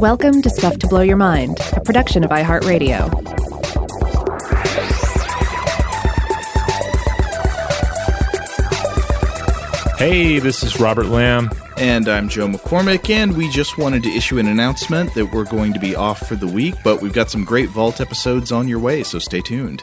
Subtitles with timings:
[0.00, 3.08] Welcome to Stuff to Blow Your Mind, a production of iHeartRadio.
[9.98, 11.50] Hey, this is Robert Lamb.
[11.78, 15.74] And I'm Joe McCormick, and we just wanted to issue an announcement that we're going
[15.74, 18.78] to be off for the week, but we've got some great Vault episodes on your
[18.78, 19.82] way, so stay tuned.